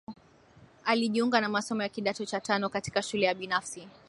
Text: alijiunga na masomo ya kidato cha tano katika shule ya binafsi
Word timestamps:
alijiunga 0.85 1.41
na 1.41 1.49
masomo 1.49 1.81
ya 1.83 1.89
kidato 1.89 2.25
cha 2.25 2.39
tano 2.39 2.69
katika 2.69 3.01
shule 3.01 3.25
ya 3.25 3.33
binafsi 3.33 3.87